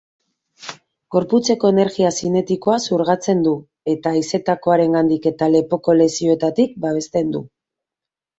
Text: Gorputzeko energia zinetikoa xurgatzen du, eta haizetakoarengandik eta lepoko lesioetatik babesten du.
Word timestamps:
Gorputzeko 1.15 1.69
energia 1.73 2.09
zinetikoa 2.23 2.77
xurgatzen 2.85 3.43
du, 3.49 3.53
eta 3.93 4.15
haizetakoarengandik 4.15 5.29
eta 5.33 5.51
lepoko 5.53 5.97
lesioetatik 6.01 6.75
babesten 6.89 7.31
du. 7.39 7.45